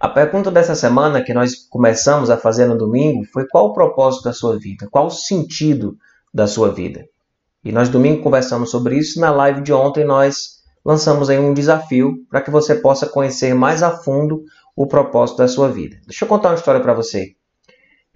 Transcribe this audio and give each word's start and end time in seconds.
A 0.00 0.08
pergunta 0.08 0.50
dessa 0.50 0.74
semana 0.74 1.22
que 1.22 1.34
nós 1.34 1.54
começamos 1.68 2.30
a 2.30 2.38
fazer 2.38 2.64
no 2.64 2.78
domingo 2.78 3.22
foi 3.30 3.46
qual 3.46 3.66
o 3.66 3.74
propósito 3.74 4.24
da 4.24 4.32
sua 4.32 4.58
vida? 4.58 4.88
Qual 4.90 5.08
o 5.08 5.10
sentido 5.10 5.94
da 6.32 6.46
sua 6.46 6.72
vida? 6.72 7.04
E 7.62 7.70
nós 7.70 7.90
domingo 7.90 8.22
conversamos 8.22 8.70
sobre 8.70 8.96
isso. 8.96 9.20
Na 9.20 9.30
live 9.30 9.60
de 9.60 9.74
ontem 9.74 10.02
nós 10.02 10.62
lançamos 10.82 11.28
aí 11.28 11.38
um 11.38 11.52
desafio 11.52 12.14
para 12.30 12.40
que 12.40 12.50
você 12.50 12.74
possa 12.74 13.06
conhecer 13.06 13.52
mais 13.54 13.82
a 13.82 13.90
fundo 13.90 14.42
o 14.74 14.86
propósito 14.86 15.36
da 15.36 15.48
sua 15.48 15.68
vida. 15.68 15.98
Deixa 16.06 16.24
eu 16.24 16.28
contar 16.30 16.48
uma 16.48 16.54
história 16.54 16.80
para 16.80 16.94
você. 16.94 17.34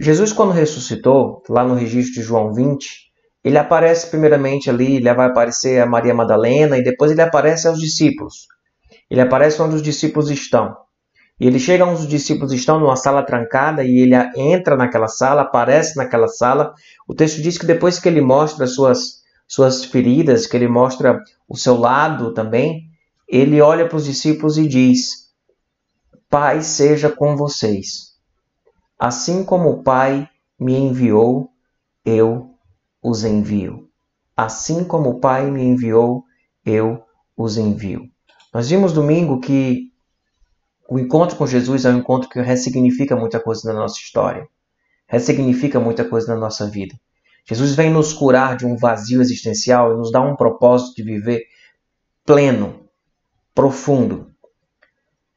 Jesus, 0.00 0.32
quando 0.32 0.52
ressuscitou, 0.52 1.42
lá 1.50 1.64
no 1.64 1.74
registro 1.74 2.14
de 2.14 2.22
João 2.22 2.54
20, 2.54 3.12
ele 3.44 3.58
aparece 3.58 4.06
primeiramente 4.06 4.70
ali, 4.70 4.96
ele 4.96 5.12
vai 5.12 5.26
aparecer 5.26 5.82
a 5.82 5.86
Maria 5.86 6.14
Madalena 6.14 6.78
e 6.78 6.82
depois 6.82 7.10
ele 7.10 7.20
aparece 7.20 7.68
aos 7.68 7.78
discípulos. 7.78 8.46
Ele 9.10 9.20
aparece 9.20 9.60
onde 9.60 9.74
os 9.74 9.82
discípulos 9.82 10.30
estão. 10.30 10.74
E 11.38 11.46
ele 11.46 11.58
chega 11.58 11.90
os 11.90 12.06
discípulos 12.06 12.52
estão 12.52 12.78
numa 12.78 12.96
sala 12.96 13.22
trancada 13.22 13.82
e 13.82 13.98
ele 13.98 14.14
entra 14.36 14.76
naquela 14.76 15.08
sala, 15.08 15.42
aparece 15.42 15.96
naquela 15.96 16.28
sala. 16.28 16.72
O 17.08 17.14
texto 17.14 17.42
diz 17.42 17.58
que 17.58 17.66
depois 17.66 17.98
que 17.98 18.08
ele 18.08 18.20
mostra 18.20 18.66
suas 18.66 19.24
suas 19.46 19.84
feridas, 19.84 20.46
que 20.46 20.56
ele 20.56 20.68
mostra 20.68 21.20
o 21.48 21.56
seu 21.56 21.76
lado 21.76 22.32
também, 22.32 22.88
ele 23.28 23.60
olha 23.60 23.86
para 23.86 23.96
os 23.96 24.04
discípulos 24.04 24.56
e 24.58 24.66
diz: 24.66 25.32
Pai 26.30 26.62
seja 26.62 27.10
com 27.10 27.36
vocês. 27.36 28.14
Assim 28.98 29.44
como 29.44 29.70
o 29.70 29.82
Pai 29.82 30.28
me 30.58 30.74
enviou, 30.76 31.50
eu 32.04 32.50
os 33.02 33.24
envio. 33.24 33.88
Assim 34.36 34.84
como 34.84 35.10
o 35.10 35.20
Pai 35.20 35.50
me 35.50 35.62
enviou, 35.62 36.24
eu 36.64 37.02
os 37.36 37.56
envio. 37.56 38.08
Nós 38.52 38.70
vimos 38.70 38.92
domingo 38.92 39.40
que 39.40 39.92
o 40.88 40.98
encontro 40.98 41.36
com 41.36 41.46
Jesus 41.46 41.84
é 41.84 41.90
um 41.90 41.98
encontro 41.98 42.28
que 42.28 42.40
ressignifica 42.40 43.16
muita 43.16 43.40
coisa 43.40 43.72
na 43.72 43.80
nossa 43.80 43.98
história, 43.98 44.46
ressignifica 45.06 45.80
muita 45.80 46.04
coisa 46.04 46.34
na 46.34 46.40
nossa 46.40 46.68
vida. 46.68 46.94
Jesus 47.46 47.74
vem 47.74 47.90
nos 47.90 48.12
curar 48.12 48.56
de 48.56 48.66
um 48.66 48.76
vazio 48.76 49.20
existencial 49.20 49.92
e 49.92 49.96
nos 49.96 50.10
dá 50.10 50.20
um 50.20 50.36
propósito 50.36 50.96
de 50.96 51.02
viver 51.02 51.42
pleno, 52.24 52.88
profundo. 53.54 54.30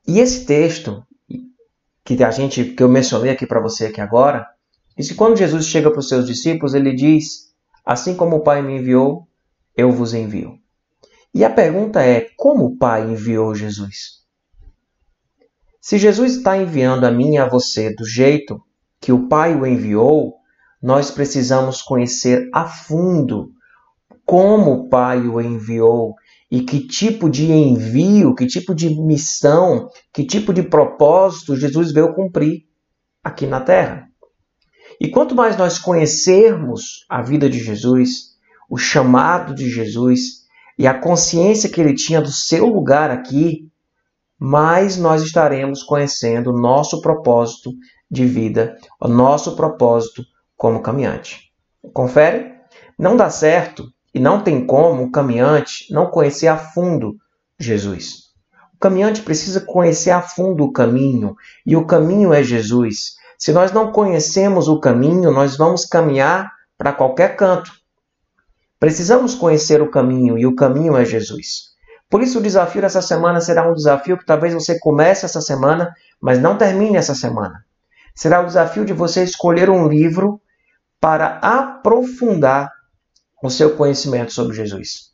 E 0.08 0.20
esse 0.20 0.46
texto 0.46 1.04
que 2.04 2.24
a 2.24 2.32
gente 2.32 2.64
que 2.64 2.82
eu 2.82 2.88
mencionei 2.88 3.32
aqui 3.32 3.46
para 3.46 3.60
você 3.60 3.88
aqui 3.88 4.00
agora, 4.00 4.48
diz 4.98 5.10
que 5.10 5.16
quando 5.16 5.38
Jesus 5.38 5.66
chega 5.66 5.92
para 5.92 6.00
os 6.00 6.08
seus 6.08 6.26
discípulos, 6.26 6.74
ele 6.74 6.94
diz: 6.94 7.54
"Assim 7.86 8.16
como 8.16 8.38
o 8.38 8.44
Pai 8.44 8.62
me 8.62 8.78
enviou, 8.78 9.28
eu 9.76 9.92
vos 9.92 10.14
envio". 10.14 10.58
E 11.34 11.44
a 11.44 11.50
pergunta 11.50 12.02
é: 12.02 12.30
como 12.38 12.66
o 12.66 12.78
Pai 12.78 13.04
enviou 13.04 13.54
Jesus? 13.54 14.17
Se 15.88 15.98
Jesus 15.98 16.36
está 16.36 16.58
enviando 16.58 17.06
a 17.06 17.12
mim 17.12 17.36
e 17.36 17.38
a 17.38 17.48
você 17.48 17.96
do 17.96 18.06
jeito 18.06 18.62
que 19.00 19.14
o 19.14 19.30
Pai 19.30 19.56
o 19.56 19.66
enviou, 19.66 20.34
nós 20.84 21.10
precisamos 21.10 21.82
conhecer 21.82 22.50
a 22.54 22.66
fundo 22.66 23.54
como 24.26 24.74
o 24.74 24.90
Pai 24.90 25.20
o 25.22 25.40
enviou 25.40 26.14
e 26.52 26.60
que 26.60 26.86
tipo 26.86 27.30
de 27.30 27.50
envio, 27.54 28.36
que 28.36 28.46
tipo 28.46 28.76
de 28.76 28.90
missão, 29.00 29.90
que 30.12 30.26
tipo 30.26 30.54
de 30.54 30.62
propósito 30.62 31.56
Jesus 31.56 31.94
veio 31.94 32.14
cumprir 32.14 32.66
aqui 33.24 33.48
na 33.48 33.62
terra. 33.62 34.10
E 35.00 35.08
quanto 35.08 35.36
mais 35.36 35.56
nós 35.56 35.80
conhecermos 35.80 37.06
a 37.08 37.22
vida 37.22 37.50
de 37.50 37.60
Jesus, 37.60 38.36
o 38.70 38.76
chamado 38.76 39.56
de 39.56 39.70
Jesus 39.70 40.46
e 40.78 40.86
a 40.86 41.00
consciência 41.00 41.70
que 41.70 41.80
ele 41.80 41.96
tinha 41.96 42.22
do 42.22 42.30
seu 42.30 42.66
lugar 42.66 43.10
aqui, 43.10 43.67
mais 44.40 44.98
nós 44.98 45.24
estaremos 45.24 45.84
conhecendo 45.84 46.52
o 46.52 46.60
nosso 46.60 47.02
propósito 47.02 47.72
de 48.10 48.26
vida, 48.26 48.78
o 49.00 49.08
nosso 49.08 49.56
propósito 49.56 50.24
como 50.56 50.82
caminhante. 50.82 51.52
Confere? 51.94 52.54
Não 52.98 53.16
dá 53.16 53.30
certo 53.30 53.92
e 54.14 54.20
não 54.20 54.42
tem 54.42 54.66
como 54.66 55.04
o 55.04 55.12
caminhante 55.12 55.92
não 55.92 56.08
conhecer 56.08 56.48
a 56.48 56.58
fundo 56.58 57.16
Jesus. 57.60 58.28
O 58.74 58.80
caminhante 58.80 59.22
precisa 59.22 59.60
conhecer 59.60 60.12
a 60.12 60.22
fundo 60.22 60.64
o 60.64 60.72
caminho, 60.72 61.36
e 61.66 61.76
o 61.76 61.86
caminho 61.86 62.32
é 62.32 62.44
Jesus. 62.44 63.16
Se 63.38 63.52
nós 63.52 63.72
não 63.72 63.92
conhecemos 63.92 64.68
o 64.68 64.80
caminho, 64.80 65.32
nós 65.32 65.58
vamos 65.58 65.84
caminhar 65.84 66.52
para 66.78 66.94
qualquer 66.94 67.36
canto. 67.36 67.72
Precisamos 68.80 69.34
conhecer 69.34 69.82
o 69.82 69.90
caminho, 69.90 70.38
e 70.38 70.46
o 70.46 70.56
caminho 70.56 70.96
é 70.96 71.04
Jesus. 71.04 71.67
Por 72.10 72.22
isso, 72.22 72.40
o 72.40 72.42
desafio 72.42 72.82
dessa 72.82 73.02
semana 73.02 73.42
será 73.42 73.70
um 73.70 73.74
desafio 73.74 74.18
que 74.18 74.26
talvez 74.26 74.54
você 74.54 74.80
comece 74.80 75.26
essa 75.26 75.42
semana, 75.42 75.94
mas 76.22 76.40
não 76.40 76.58
termine 76.58 76.98
essa 76.98 77.14
semana. 77.14 77.66
Será 78.16 78.42
o 78.42 78.46
desafio 78.46 78.86
de 78.86 78.94
você 78.94 79.24
escolher 79.24 79.70
um 79.70 79.88
livro 79.88 80.42
para 81.00 81.38
aprofundar 81.42 82.72
o 83.44 83.50
seu 83.50 83.76
conhecimento 83.76 84.34
sobre 84.34 84.56
Jesus. 84.56 85.12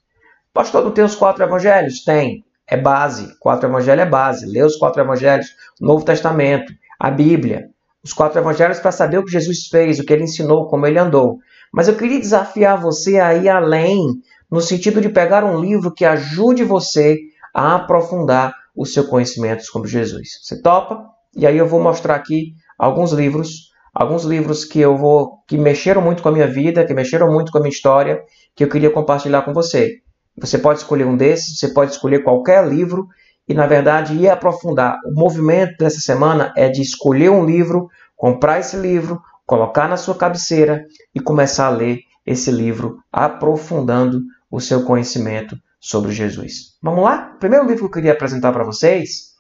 Pastor, 0.54 0.84
não 0.84 0.92
tem 0.92 1.04
os 1.04 1.16
quatro 1.16 1.44
evangelhos? 1.44 2.04
Tem. 2.04 2.46
É 2.68 2.78
base. 2.78 3.38
Quatro 3.40 3.68
evangelhos 3.68 4.06
é 4.06 4.10
base. 4.10 4.46
Lê 4.46 4.64
os 4.64 4.78
quatro 4.78 5.02
evangelhos, 5.02 5.48
Novo 5.82 6.06
Testamento, 6.06 6.72
a 7.00 7.12
Bíblia. 7.12 7.70
Os 8.04 8.14
quatro 8.14 8.40
evangelhos 8.40 8.80
para 8.80 8.92
saber 8.92 9.18
o 9.18 9.26
que 9.26 9.32
Jesus 9.32 9.68
fez, 9.68 10.00
o 10.00 10.06
que 10.06 10.14
ele 10.14 10.24
ensinou, 10.24 10.68
como 10.68 10.86
ele 10.86 11.00
andou. 11.00 11.40
Mas 11.74 11.88
eu 11.88 11.96
queria 11.96 12.20
desafiar 12.20 12.80
você 12.80 13.20
a 13.20 13.34
ir 13.34 13.50
além, 13.50 14.22
no 14.54 14.62
sentido 14.62 15.02
de 15.02 15.10
pegar 15.10 15.44
um 15.44 15.60
livro 15.60 15.92
que 15.92 16.06
ajude 16.06 16.64
você 16.64 17.18
a 17.52 17.74
aprofundar 17.74 18.54
o 18.76 18.86
seu 18.86 19.08
conhecimento 19.08 19.66
sobre 19.66 19.90
Jesus. 19.90 20.30
Você 20.44 20.62
topa? 20.62 21.10
E 21.36 21.48
aí 21.48 21.58
eu 21.58 21.66
vou 21.66 21.82
mostrar 21.82 22.14
aqui 22.14 22.54
alguns 22.78 23.12
livros 23.12 23.72
alguns 23.92 24.24
livros 24.24 24.64
que 24.64 24.80
eu 24.80 24.96
vou 24.96 25.40
que 25.48 25.58
mexeram 25.58 26.04
muito 26.04 26.22
com 26.22 26.30
a 26.30 26.32
minha 26.32 26.46
vida, 26.46 26.86
que 26.86 26.94
mexeram 26.94 27.32
muito 27.32 27.52
com 27.52 27.58
a 27.58 27.62
minha 27.62 27.72
história, 27.72 28.22
que 28.56 28.64
eu 28.64 28.70
queria 28.70 28.92
compartilhar 28.92 29.42
com 29.42 29.54
você. 29.54 30.02
Você 30.40 30.60
pode 30.60 30.80
escolher 30.80 31.06
um 31.06 31.18
desses, 31.18 31.58
você 31.58 31.70
pode 31.70 31.92
escolher 31.92 32.24
qualquer 32.24 32.68
livro 32.68 33.08
e 33.48 33.56
na 33.56 33.66
verdade 33.66 34.16
ir 34.16 34.30
aprofundar. 34.30 35.00
O 35.04 35.20
movimento 35.20 35.78
dessa 35.80 36.00
semana 36.00 36.54
é 36.56 36.70
de 36.70 36.84
escolher 36.84 37.32
um 37.32 37.44
livro, 37.44 37.88
comprar 38.16 38.60
esse 38.60 38.78
livro, 38.78 39.20
colocar 39.48 39.88
na 39.88 39.98
sua 39.98 40.14
cabeceira 40.14 40.86
e 41.14 41.20
começar 41.20 41.66
a 41.66 41.72
ler 41.72 42.02
esse 42.24 42.52
livro 42.52 43.00
aprofundando 43.12 44.22
o 44.54 44.60
seu 44.60 44.86
conhecimento 44.86 45.58
sobre 45.80 46.12
Jesus. 46.12 46.78
Vamos 46.80 47.04
lá? 47.04 47.34
O 47.36 47.40
primeiro 47.40 47.66
livro 47.66 47.80
que 47.80 47.86
eu 47.86 47.92
queria 47.92 48.12
apresentar 48.14 48.54
para 48.54 48.64
vocês 48.64 49.34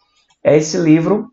é 0.43 0.57
esse 0.57 0.75
livro 0.75 1.31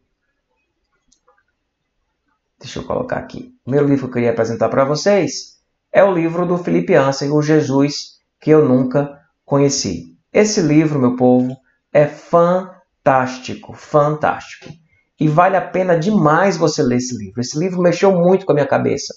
Deixa 2.61 2.79
eu 2.79 2.85
colocar 2.85 3.17
aqui. 3.17 3.55
O 3.65 3.71
meu 3.71 3.83
livro 3.87 4.01
que 4.01 4.11
eu 4.11 4.13
queria 4.13 4.33
apresentar 4.33 4.69
para 4.69 4.85
vocês 4.85 5.63
é 5.91 6.05
o 6.05 6.13
livro 6.13 6.45
do 6.45 6.59
Felipe 6.59 6.95
Ansem, 6.95 7.31
O 7.31 7.41
Jesus 7.41 8.19
que 8.39 8.51
eu 8.51 8.69
nunca 8.69 9.19
conheci. 9.47 10.15
Esse 10.31 10.61
livro, 10.61 10.99
meu 10.99 11.17
povo, 11.17 11.57
é 11.91 12.07
fantástico, 12.07 13.73
fantástico. 13.73 14.71
E 15.19 15.27
vale 15.27 15.57
a 15.57 15.67
pena 15.67 15.99
demais 15.99 16.59
você 16.59 16.83
ler 16.83 16.97
esse 16.97 17.17
livro. 17.17 17.41
Esse 17.41 17.59
livro 17.59 17.81
mexeu 17.81 18.13
muito 18.13 18.45
com 18.45 18.53
a 18.53 18.57
minha 18.57 18.69
cabeça. 18.69 19.15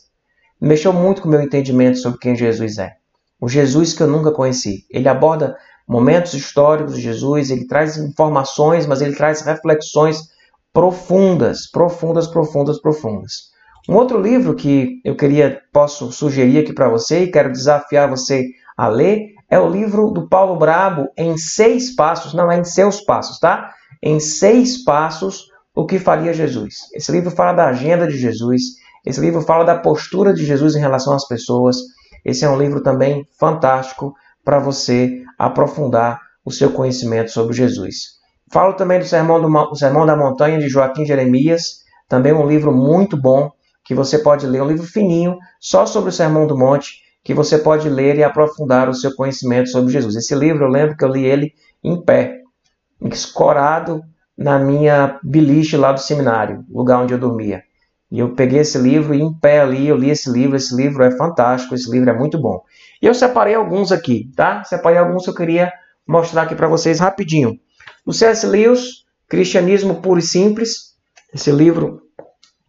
Mexeu 0.59 0.94
muito 0.94 1.22
com 1.22 1.28
o 1.28 1.31
meu 1.31 1.41
entendimento 1.41 1.97
sobre 1.97 2.19
quem 2.19 2.34
Jesus 2.34 2.78
é. 2.78 3.03
O 3.44 3.50
Jesus 3.50 3.92
que 3.92 4.02
eu 4.02 4.08
nunca 4.08 4.31
conheci. 4.31 4.86
Ele 4.90 5.09
aborda 5.09 5.58
momentos 5.86 6.34
históricos 6.34 6.96
de 6.96 7.02
Jesus, 7.02 7.50
ele 7.50 7.68
traz 7.68 7.98
informações, 7.98 8.88
mas 8.88 9.02
ele 9.02 9.14
traz 9.14 9.42
reflexões 9.42 10.30
profundas, 10.72 11.70
profundas, 11.70 12.26
profundas, 12.26 12.80
profundas. 12.80 13.34
Um 13.90 13.96
outro 13.96 14.18
livro 14.18 14.56
que 14.56 15.02
eu 15.04 15.18
queria, 15.18 15.59
posso 15.74 16.09
sugerir 16.09 16.59
aqui 16.59 16.72
para 16.72 16.88
você 16.88 17.24
e 17.24 17.31
quero 17.31 17.52
desafiar 17.52 18.09
você 18.09 18.46
a 18.78 18.88
ler 18.88 19.34
é 19.50 19.60
o 19.60 19.68
livro 19.68 20.10
do 20.12 20.30
Paulo 20.30 20.58
Brabo 20.58 21.10
em 21.18 21.38
seis 21.38 21.94
passos, 21.94 22.34
não 22.34 22.50
é 22.50 22.58
em 22.58 22.64
seus 22.64 23.02
passos, 23.02 23.40
tá? 23.40 23.74
Em 24.02 24.22
seis 24.22 24.86
passos, 24.86 25.50
o 25.75 25.86
que 25.86 26.00
faria 26.00 26.31
Jesus. 26.31 26.75
Esse 26.94 27.12
livro 27.12 27.30
fala 27.30 27.51
da 27.51 27.68
agenda 27.68 28.07
de 28.07 28.18
Jesus, 28.18 28.62
esse 29.06 29.19
livro 29.19 29.42
fala 29.42 29.66
da 29.66 29.78
postura 29.78 30.34
de 30.34 30.45
Jesus 30.45 30.75
em 30.75 30.80
relação 30.80 31.13
às 31.13 31.28
pessoas. 31.28 31.75
Esse 32.24 32.46
é 32.46 32.50
um 32.50 32.58
livro 32.58 32.81
também 32.81 33.28
fantástico 33.38 34.14
para 34.44 34.60
você 34.60 35.22
aprofundar 35.38 36.20
o 36.46 36.52
seu 36.52 36.72
conhecimento 36.72 37.31
sobre 37.31 37.54
Jesus. 37.54 38.22
Falo 38.52 38.74
também 38.74 39.00
do 39.00 39.06
Sermão, 39.06 39.42
do 39.42 39.75
Sermão 39.75 40.06
da 40.06 40.16
Montanha 40.16 40.60
de 40.60 40.70
Joaquim 40.70 41.06
Jeremias, 41.06 41.84
também 42.08 42.34
um 42.34 42.46
livro 42.46 42.72
muito 42.72 43.20
bom 43.20 43.52
que 43.84 43.96
você 43.96 44.20
pode 44.20 44.46
ler, 44.46 44.62
um 44.62 44.68
livro 44.68 44.86
fininho, 44.86 45.38
só 45.60 45.86
sobre 45.86 46.10
o 46.10 46.14
Sermão 46.14 46.48
do 46.48 46.58
Monte, 46.58 47.02
que 47.24 47.34
você 47.34 47.58
pode 47.58 47.90
ler 47.90 48.18
e 48.18 48.24
aprofundar 48.24 48.90
o 48.90 48.94
seu 48.94 49.16
conhecimento 49.16 49.69
sobre 49.69 49.92
Jesus. 49.92 50.16
Esse 50.16 50.36
livro 50.36 50.66
eu 50.66 50.69
lembro 50.69 50.96
que 50.96 51.04
eu 51.04 51.10
li 51.10 51.26
ele 51.26 51.54
em 51.84 52.02
pé, 52.02 52.42
escorado 53.02 54.02
na 54.38 54.60
minha 54.60 55.19
beliche 55.24 55.78
lá 55.78 55.92
do 55.92 56.00
seminário, 56.00 56.66
lugar 56.69 57.02
onde 57.02 57.14
eu 57.14 57.19
dormia. 57.19 57.64
E 58.13 58.19
eu 58.19 58.36
peguei 58.36 58.60
esse 58.60 58.77
livro 58.77 59.15
e 59.15 59.21
em 59.24 59.33
pé 59.33 59.62
ali 59.62 59.88
eu 59.88 59.98
li 59.98 60.12
esse 60.12 60.31
livro. 60.31 60.56
Esse 60.56 60.75
livro 60.75 61.04
é 61.04 61.10
fantástico, 61.18 61.74
esse 61.74 61.89
livro 61.89 62.12
é 62.12 62.13
muito 62.13 62.39
bom. 62.39 62.62
E 63.01 63.07
eu 63.07 63.13
separei 63.15 63.56
alguns 63.56 63.92
aqui, 63.92 64.31
tá? 64.36 64.63
Separei 64.63 65.00
alguns 65.00 65.24
que 65.24 65.31
eu 65.31 65.36
queria 65.36 65.74
mostrar 66.07 66.44
aqui 66.44 66.54
para 66.54 66.68
vocês 66.68 67.00
rapidinho. 67.00 67.60
O 68.06 68.13
C.S. 68.13 68.45
Lewis, 68.45 69.04
Cristianismo 69.27 69.95
Puro 69.95 70.19
e 70.19 70.21
Simples, 70.21 70.94
Esse 71.33 71.51
livro 71.51 72.04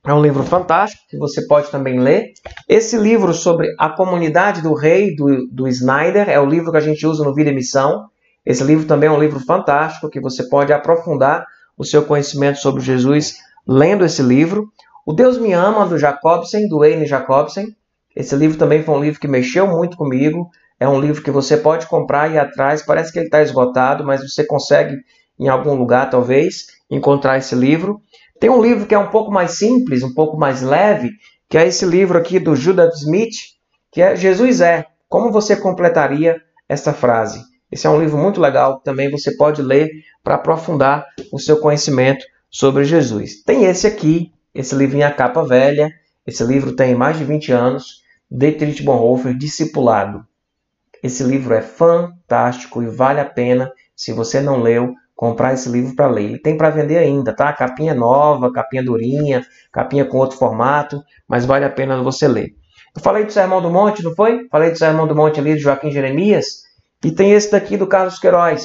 é 0.07 0.15
um 0.15 0.23
livro 0.23 0.43
fantástico 0.45 1.03
que 1.11 1.19
você 1.19 1.47
pode 1.47 1.71
também 1.71 2.01
ler. 2.01 2.33
Esse 2.67 2.97
livro 2.97 3.35
sobre 3.35 3.69
a 3.79 3.91
comunidade 3.91 4.63
do 4.63 4.73
rei 4.73 5.15
do, 5.15 5.47
do 5.49 5.69
Snyder 5.69 6.31
é 6.31 6.41
o 6.41 6.47
livro 6.47 6.71
que 6.71 6.79
a 6.79 6.81
gente 6.81 7.07
usa 7.07 7.23
no 7.23 7.35
Vida 7.35 7.51
e 7.51 7.55
Missão. 7.55 8.07
Esse 8.47 8.65
livro 8.65 8.87
também 8.87 9.11
é 9.11 9.13
um 9.13 9.21
livro 9.21 9.41
fantástico 9.41 10.09
que 10.09 10.21
você 10.21 10.49
pode 10.49 10.73
aprofundar 10.73 11.45
o 11.77 11.85
seu 11.85 12.03
conhecimento 12.03 12.61
sobre 12.61 12.81
Jesus 12.81 13.37
lendo 13.69 14.07
esse 14.07 14.23
livro. 14.23 14.73
O 15.07 15.13
Deus 15.13 15.37
Me 15.37 15.53
Ama, 15.53 15.87
do 15.87 15.99
Jacobsen, 15.99 16.67
do 16.67 16.79
Wayne 16.79 17.05
Jacobsen. 17.05 17.77
Esse 18.17 18.35
livro 18.35 18.57
também 18.57 18.83
foi 18.83 18.95
um 18.95 19.03
livro 19.03 19.21
que 19.21 19.29
mexeu 19.29 19.67
muito 19.67 19.99
comigo. 19.99 20.49
É 20.81 20.89
um 20.89 20.99
livro 20.99 21.23
que 21.23 21.31
você 21.31 21.59
pode 21.59 21.87
comprar 21.87 22.31
e 22.31 22.35
ir 22.35 22.39
atrás. 22.39 22.83
Parece 22.83 23.13
que 23.13 23.19
ele 23.19 23.27
está 23.27 23.43
esgotado, 23.43 24.03
mas 24.03 24.23
você 24.23 24.47
consegue 24.47 24.97
em 25.39 25.49
algum 25.49 25.75
lugar, 25.75 26.09
talvez, 26.09 26.69
encontrar 26.91 27.37
esse 27.37 27.55
livro. 27.55 28.01
Tem 28.41 28.49
um 28.49 28.63
livro 28.63 28.87
que 28.87 28.95
é 28.95 28.99
um 28.99 29.11
pouco 29.11 29.31
mais 29.31 29.53
simples, 29.53 30.03
um 30.03 30.15
pouco 30.15 30.39
mais 30.39 30.63
leve, 30.63 31.11
que 31.51 31.59
é 31.59 31.67
esse 31.67 31.85
livro 31.85 32.17
aqui 32.17 32.39
do 32.39 32.57
Judas 32.57 33.03
Smith, 33.03 33.35
que 33.93 34.01
é 34.01 34.17
Jesus 34.17 34.63
é. 34.63 34.87
Como 35.07 35.31
você 35.31 35.55
completaria 35.55 36.41
essa 36.67 36.95
frase? 36.95 37.43
Esse 37.71 37.87
é 37.87 37.91
um 37.91 38.01
livro 38.01 38.17
muito 38.17 38.41
legal, 38.41 38.81
também 38.81 39.11
você 39.11 39.37
pode 39.37 39.61
ler 39.61 39.91
para 40.23 40.37
aprofundar 40.37 41.05
o 41.31 41.39
seu 41.39 41.59
conhecimento 41.59 42.25
sobre 42.51 42.85
Jesus. 42.85 43.43
Tem 43.43 43.65
esse 43.65 43.87
aqui, 43.87 44.33
esse 44.55 44.75
livro 44.75 44.97
em 44.97 45.03
a 45.03 45.11
capa 45.11 45.45
velha, 45.45 45.93
esse 46.27 46.45
livro 46.45 46.77
tem 46.77 46.95
mais 46.95 47.19
de 47.19 47.25
20 47.25 47.53
anos, 47.53 48.03
Dietrich 48.31 48.83
Bonhoeffer, 48.83 49.37
Discipulado. 49.37 50.25
Esse 51.03 51.23
livro 51.23 51.53
é 51.53 51.61
fantástico 51.61 52.83
e 52.83 52.87
vale 52.87 53.21
a 53.21 53.25
pena, 53.25 53.71
se 53.95 54.13
você 54.13 54.41
não 54.41 54.63
leu, 54.63 54.95
comprar 55.15 55.53
esse 55.53 55.69
livro 55.69 55.95
para 55.95 56.07
ler. 56.07 56.25
Ele 56.25 56.39
tem 56.39 56.57
para 56.57 56.71
vender 56.71 56.99
ainda, 56.99 57.35
tá? 57.35 57.53
Capinha 57.53 57.95
nova, 57.95 58.53
capinha 58.53 58.83
durinha, 58.83 59.45
capinha 59.71 60.05
com 60.05 60.19
outro 60.19 60.39
formato, 60.39 61.03
mas 61.29 61.45
vale 61.45 61.65
a 61.65 61.71
pena 61.71 62.03
você 62.03 62.27
ler. 62.27 62.55
Eu 62.97 63.03
falei 63.03 63.25
do 63.25 63.33
Sermão 63.33 63.61
do 63.61 63.71
Monte, 63.71 64.03
não 64.03 64.15
foi? 64.15 64.49
Falei 64.49 64.71
do 64.71 64.79
Sermão 64.79 65.07
do 65.07 65.17
Monte 65.17 65.41
ali 65.41 65.55
de 65.55 65.61
Joaquim 65.61 65.91
Jeremias. 65.91 66.63
E 67.05 67.11
tem 67.11 67.33
esse 67.33 67.51
daqui 67.51 67.77
do 67.77 67.87
Carlos 67.87 68.19
Queiroz. 68.19 68.65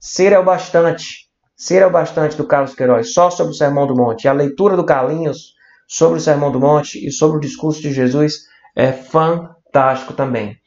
Ser 0.00 0.32
é 0.32 0.38
o 0.38 0.44
bastante. 0.44 1.25
Ser 1.56 1.82
é 1.82 1.86
o 1.86 1.90
bastante 1.90 2.36
do 2.36 2.46
Carlos 2.46 2.74
Queiroz, 2.74 3.14
só 3.14 3.30
sobre 3.30 3.52
o 3.52 3.56
Sermão 3.56 3.86
do 3.86 3.96
Monte. 3.96 4.28
A 4.28 4.32
leitura 4.32 4.76
do 4.76 4.84
Carlinhos 4.84 5.54
sobre 5.88 6.18
o 6.18 6.20
Sermão 6.20 6.52
do 6.52 6.60
Monte 6.60 7.04
e 7.04 7.10
sobre 7.10 7.38
o 7.38 7.40
discurso 7.40 7.80
de 7.80 7.92
Jesus 7.92 8.42
é 8.76 8.92
fantástico 8.92 10.12
também. 10.12 10.58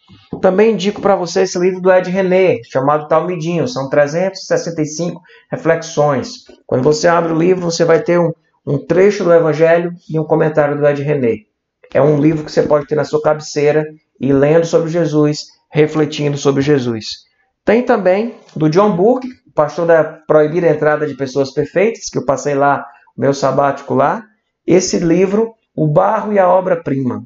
Também 0.42 0.74
indico 0.74 1.00
para 1.00 1.16
você 1.16 1.42
esse 1.42 1.60
livro 1.60 1.80
do 1.80 1.92
Ed 1.92 2.10
René, 2.10 2.60
chamado 2.64 3.08
Talmidinho. 3.08 3.68
São 3.68 3.88
365 3.88 5.22
reflexões. 5.52 6.46
Quando 6.66 6.84
você 6.84 7.08
abre 7.08 7.34
o 7.34 7.38
livro, 7.38 7.70
você 7.70 7.86
vai 7.86 8.02
ter 8.02 8.20
um, 8.20 8.32
um 8.66 8.84
trecho 8.84 9.24
do 9.24 9.32
Evangelho 9.32 9.92
e 10.10 10.20
um 10.20 10.24
comentário 10.24 10.76
do 10.76 10.88
Ed 10.88 11.04
René. 11.04 11.38
É 11.94 12.02
um 12.02 12.20
livro 12.20 12.44
que 12.44 12.52
você 12.52 12.64
pode 12.64 12.88
ter 12.88 12.96
na 12.96 13.04
sua 13.04 13.22
cabeceira 13.22 13.86
e 14.20 14.34
lendo 14.34 14.66
sobre 14.66 14.90
Jesus, 14.90 15.46
refletindo 15.72 16.36
sobre 16.36 16.64
Jesus. 16.64 17.30
Tem 17.64 17.84
também 17.84 18.36
do 18.56 18.70
John 18.70 18.96
Burke, 18.96 19.28
pastor 19.60 19.86
da 19.86 20.06
Proibida 20.06 20.70
Entrada 20.70 21.06
de 21.06 21.16
Pessoas 21.16 21.52
Perfeitas, 21.52 22.06
que 22.10 22.18
eu 22.18 22.24
passei 22.24 22.56
lá, 22.56 22.88
meu 23.18 23.34
sabático 23.34 23.94
lá. 23.94 24.24
Esse 24.66 25.00
livro, 25.00 25.54
O 25.76 25.86
Barro 25.86 26.32
e 26.32 26.40
a 26.40 26.48
Obra-Prima. 26.48 27.26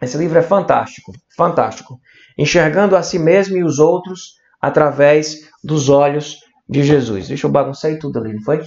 Esse 0.00 0.16
livro 0.16 0.38
é 0.38 0.42
fantástico, 0.42 1.12
fantástico. 1.36 1.98
Enxergando 2.38 2.94
a 2.94 3.02
si 3.02 3.18
mesmo 3.18 3.56
e 3.56 3.64
os 3.64 3.80
outros 3.80 4.34
através 4.62 5.48
dos 5.64 5.88
olhos 5.88 6.38
de 6.68 6.84
Jesus. 6.84 7.26
Deixa 7.26 7.48
eu 7.48 7.50
bagunçar 7.50 7.98
tudo 7.98 8.20
ali, 8.20 8.34
não 8.34 8.42
foi? 8.42 8.62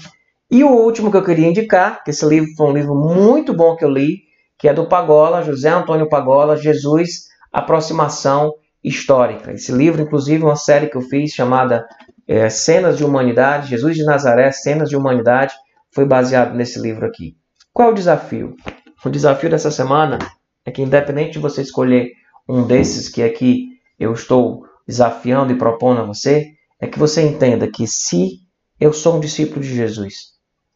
E 0.51 0.61
o 0.61 0.71
último 0.71 1.09
que 1.09 1.15
eu 1.15 1.23
queria 1.23 1.47
indicar, 1.47 2.03
que 2.03 2.11
esse 2.11 2.25
livro 2.25 2.49
foi 2.57 2.67
um 2.67 2.73
livro 2.73 2.93
muito 2.93 3.53
bom 3.53 3.77
que 3.77 3.85
eu 3.85 3.89
li, 3.89 4.17
que 4.59 4.67
é 4.67 4.73
do 4.73 4.85
Pagola, 4.85 5.43
José 5.43 5.69
Antônio 5.69 6.09
Pagola, 6.09 6.57
Jesus, 6.57 7.29
Aproximação 7.53 8.53
Histórica. 8.83 9.53
Esse 9.53 9.71
livro, 9.71 10.01
inclusive, 10.01 10.43
uma 10.43 10.57
série 10.57 10.87
que 10.87 10.97
eu 10.97 11.01
fiz 11.01 11.31
chamada 11.31 11.87
é, 12.27 12.49
Cenas 12.49 12.97
de 12.97 13.03
Humanidade, 13.03 13.69
Jesus 13.69 13.95
de 13.95 14.03
Nazaré, 14.03 14.51
Cenas 14.51 14.89
de 14.89 14.95
Humanidade, 14.95 15.53
foi 15.93 16.05
baseado 16.05 16.55
nesse 16.55 16.79
livro 16.79 17.05
aqui. 17.05 17.35
Qual 17.73 17.89
é 17.89 17.91
o 17.91 17.95
desafio? 17.95 18.55
O 19.03 19.09
desafio 19.09 19.49
dessa 19.49 19.71
semana 19.71 20.19
é 20.65 20.71
que 20.71 20.81
independente 20.81 21.33
de 21.33 21.39
você 21.39 21.61
escolher 21.61 22.11
um 22.47 22.65
desses 22.65 23.09
que 23.09 23.23
aqui 23.23 23.67
eu 23.99 24.13
estou 24.13 24.63
desafiando 24.87 25.51
e 25.53 25.57
propondo 25.57 26.01
a 26.01 26.05
você, 26.05 26.51
é 26.79 26.87
que 26.87 26.99
você 26.99 27.21
entenda 27.21 27.69
que 27.69 27.87
se 27.87 28.39
eu 28.79 28.91
sou 28.91 29.17
um 29.17 29.19
discípulo 29.19 29.61
de 29.61 29.73
Jesus, 29.73 30.31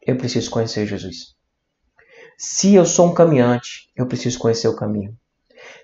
eu 0.06 0.16
preciso 0.16 0.50
conhecer 0.52 0.86
Jesus. 0.86 1.36
Se 2.38 2.76
eu 2.76 2.86
sou 2.86 3.10
um 3.10 3.14
caminhante, 3.14 3.90
eu 3.96 4.08
preciso 4.08 4.38
conhecer 4.38 4.68
o 4.68 4.76
caminho. 4.76 5.16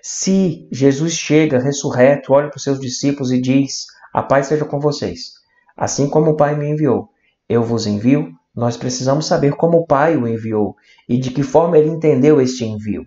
Se 0.02 0.68
Jesus 0.70 1.14
chega 1.14 1.58
ressurreto, 1.58 2.32
olha 2.32 2.48
para 2.48 2.56
os 2.56 2.62
seus 2.62 2.78
discípulos 2.78 3.32
e 3.32 3.40
diz: 3.40 3.86
A 4.12 4.22
paz 4.22 4.46
seja 4.46 4.64
com 4.64 4.78
vocês. 4.78 5.41
Assim 5.82 6.08
como 6.08 6.30
o 6.30 6.36
Pai 6.36 6.54
me 6.56 6.70
enviou, 6.70 7.08
eu 7.48 7.64
vos 7.64 7.88
envio. 7.88 8.32
Nós 8.54 8.76
precisamos 8.76 9.26
saber 9.26 9.56
como 9.56 9.78
o 9.78 9.84
Pai 9.84 10.16
o 10.16 10.28
enviou 10.28 10.76
e 11.08 11.18
de 11.18 11.32
que 11.32 11.42
forma 11.42 11.76
ele 11.76 11.88
entendeu 11.88 12.40
este 12.40 12.64
envio. 12.64 13.04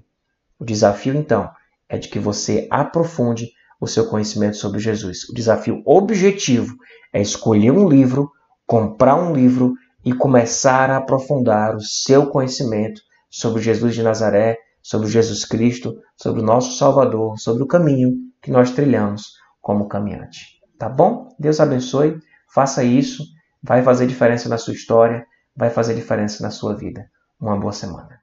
O 0.59 0.65
desafio, 0.65 1.15
então, 1.15 1.49
é 1.87 1.97
de 1.97 2.09
que 2.09 2.19
você 2.19 2.67
aprofunde 2.69 3.49
o 3.79 3.87
seu 3.87 4.09
conhecimento 4.09 4.57
sobre 4.57 4.81
Jesus. 4.81 5.23
O 5.29 5.33
desafio 5.33 5.81
objetivo 5.85 6.75
é 7.13 7.21
escolher 7.21 7.71
um 7.71 7.87
livro, 7.87 8.29
comprar 8.67 9.15
um 9.15 9.33
livro 9.33 9.73
e 10.03 10.11
começar 10.11 10.89
a 10.89 10.97
aprofundar 10.97 11.77
o 11.77 11.81
seu 11.81 12.27
conhecimento 12.27 12.99
sobre 13.29 13.61
Jesus 13.61 13.95
de 13.95 14.03
Nazaré, 14.03 14.57
sobre 14.83 15.07
Jesus 15.07 15.45
Cristo, 15.45 15.95
sobre 16.17 16.41
o 16.41 16.45
nosso 16.45 16.77
Salvador, 16.77 17.39
sobre 17.39 17.63
o 17.63 17.67
caminho 17.67 18.17
que 18.41 18.51
nós 18.51 18.71
trilhamos 18.71 19.31
como 19.61 19.87
caminhante. 19.87 20.59
Tá 20.77 20.89
bom? 20.89 21.33
Deus 21.39 21.61
abençoe. 21.61 22.19
Faça 22.53 22.83
isso. 22.83 23.23
Vai 23.61 23.83
fazer 23.83 24.07
diferença 24.07 24.47
na 24.47 24.57
sua 24.57 24.73
história, 24.73 25.25
vai 25.55 25.69
fazer 25.69 25.95
diferença 25.95 26.43
na 26.43 26.51
sua 26.51 26.75
vida. 26.75 27.09
Uma 27.39 27.59
boa 27.59 27.73
semana. 27.73 28.19